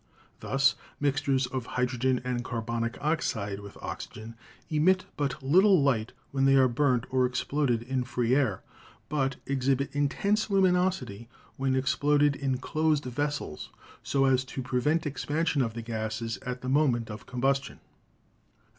Thus, 0.39 0.73
mixtures 0.99 1.45
of 1.45 1.67
hydrogen 1.77 2.21
and 2.23 2.43
carbonic 2.43 2.97
oxide 3.01 3.59
with 3.59 3.77
oxygen 3.83 4.33
emit 4.67 5.05
but 5.15 5.43
little 5.43 5.79
light 5.83 6.11
when 6.31 6.45
they 6.45 6.55
are 6.55 6.67
burnt 6.67 7.05
or 7.11 7.23
exploded 7.27 7.83
in 7.83 8.03
free 8.05 8.33
air, 8.33 8.63
but 9.09 9.35
exhibit 9.45 9.93
intense 9.95 10.49
luminosity 10.49 11.29
when 11.55 11.75
exploded 11.75 12.35
in 12.35 12.57
closed 12.57 13.03
vessels 13.03 13.69
so 14.01 14.25
as 14.25 14.43
to 14.45 14.63
pre 14.63 14.79
vent 14.81 15.05
expansion 15.05 15.61
of 15.61 15.75
the 15.75 15.83
gases 15.83 16.37
at 16.43 16.61
the 16.61 16.69
moment 16.69 17.11
of 17.11 17.27
combustion. 17.27 17.79